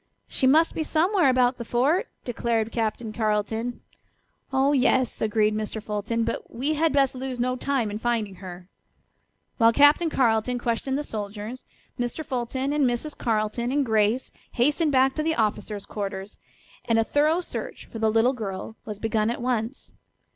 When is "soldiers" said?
11.03-11.65